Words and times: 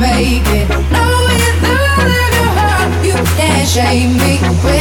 make 0.00 0.48
it. 0.48 0.68
Knowing 0.68 1.44
that 1.60 1.84
I 2.00 2.40
love 2.56 3.04
you 3.04 3.14
can't 3.36 3.68
shame 3.68 4.16
me. 4.16 4.79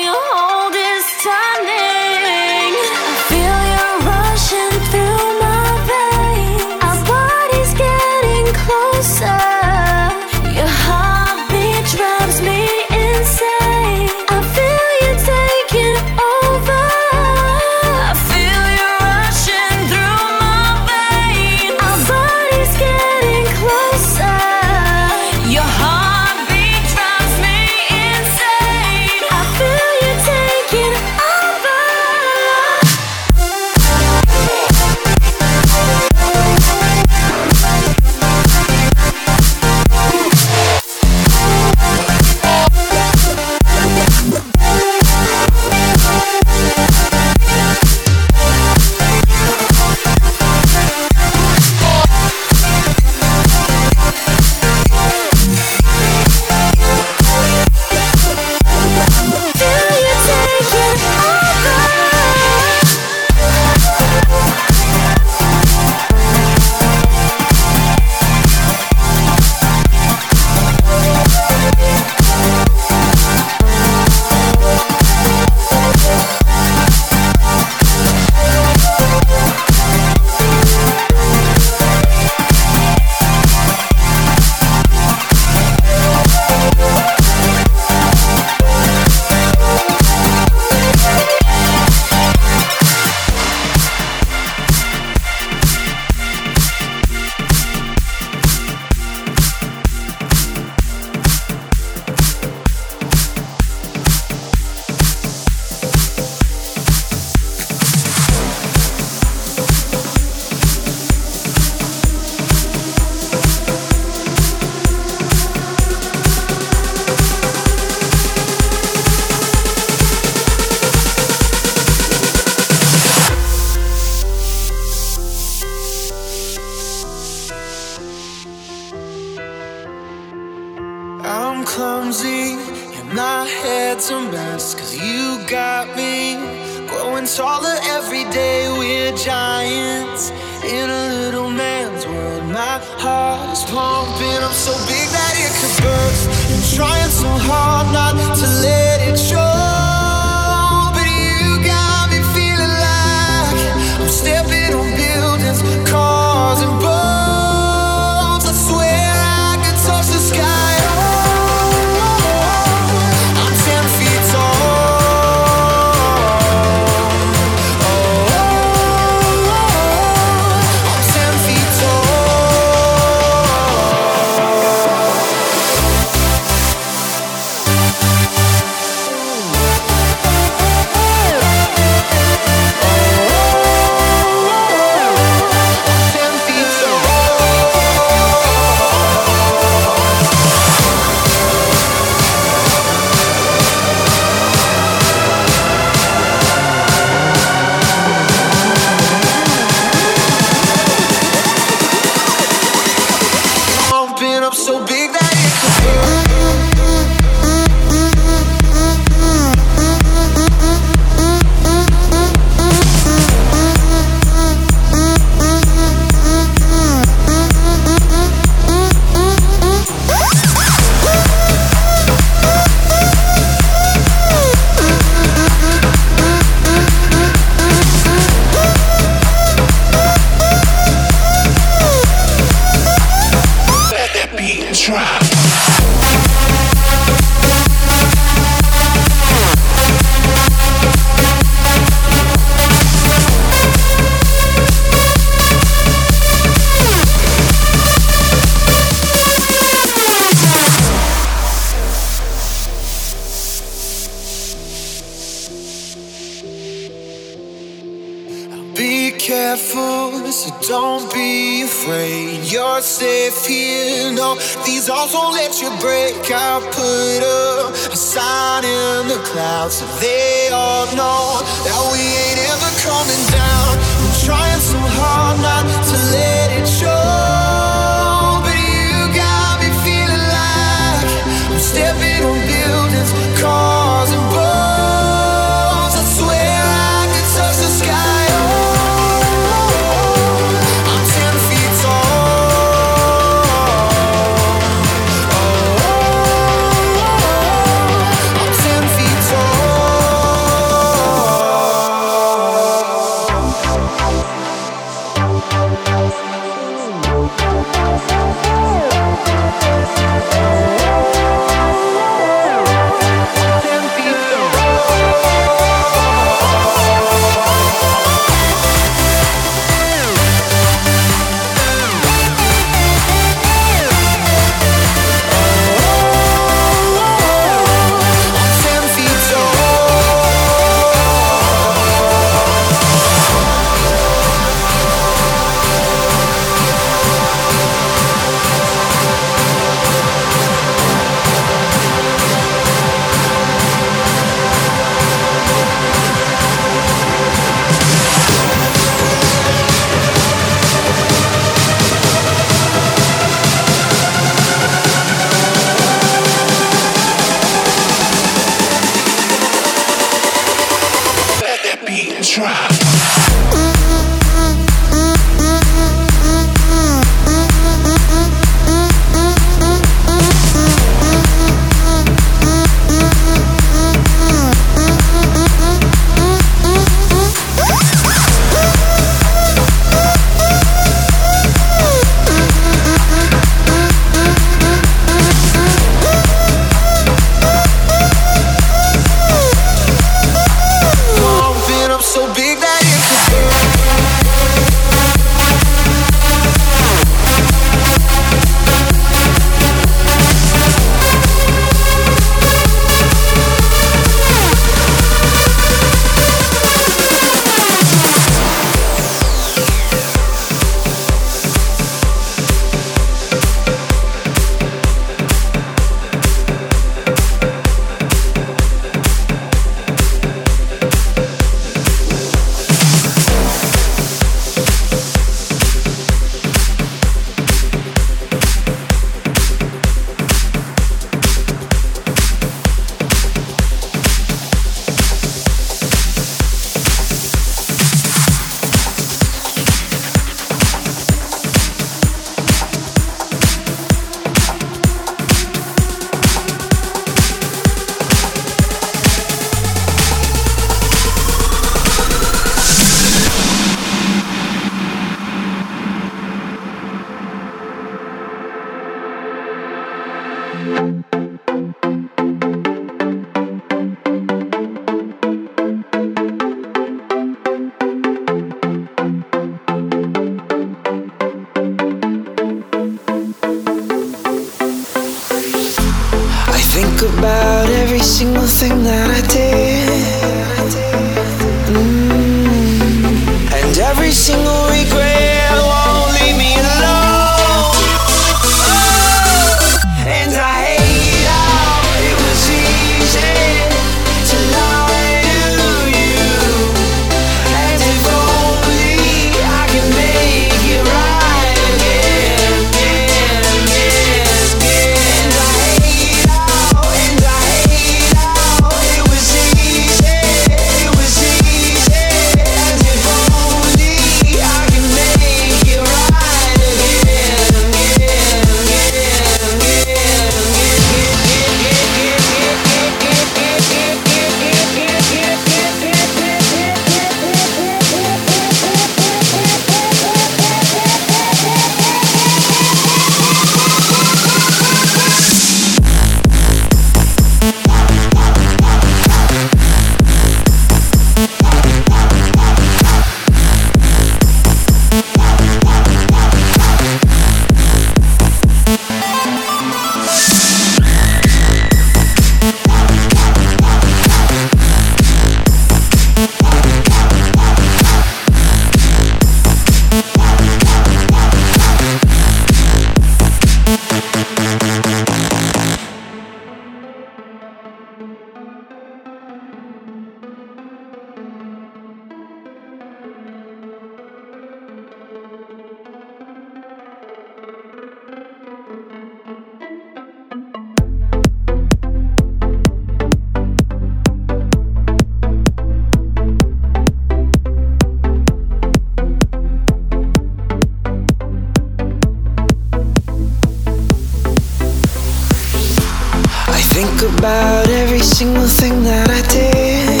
about 597.28 597.68
every 597.68 598.00
single 598.00 598.48
thing 598.48 598.82
that 598.84 599.10
I 599.10 599.20
did. 599.28 600.00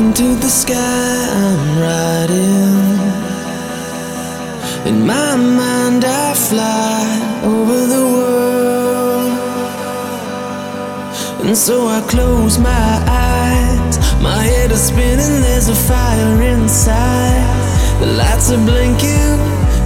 Into 0.00 0.34
the 0.34 0.48
sky 0.48 1.26
I'm 1.44 1.78
riding. 1.78 3.00
In 4.90 5.06
my 5.06 5.36
mind 5.36 6.06
I 6.06 6.32
fly 6.48 7.04
over 7.44 7.78
the 7.94 8.04
world. 8.14 9.32
And 11.44 11.54
so 11.54 11.86
I 11.86 12.00
close 12.08 12.58
my 12.58 12.88
eyes. 13.06 13.98
My 14.22 14.42
head 14.42 14.72
is 14.72 14.84
spinning, 14.88 15.42
there's 15.44 15.68
a 15.68 15.74
fire 15.74 16.42
inside. 16.54 17.44
The 18.00 18.06
lights 18.06 18.50
are 18.52 18.64
blinking 18.70 19.38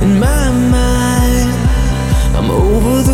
in 0.04 0.20
my 0.20 0.44
mind. 0.76 1.50
I'm 2.36 2.50
over 2.52 3.02
the 3.02 3.13